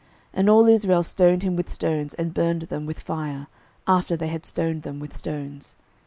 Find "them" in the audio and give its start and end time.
2.63-2.87, 4.81-4.99